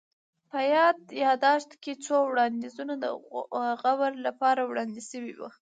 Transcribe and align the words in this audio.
په 0.49 0.59
يا 0.73 0.85
ياداشت 1.23 1.71
کي 1.83 1.93
څو 2.05 2.15
وړانديزونه 2.29 2.93
د 3.03 3.05
غور 3.79 4.13
لپاره 4.27 4.61
وړاندي 4.69 5.03
سوي 5.11 5.33
وه 5.39 5.51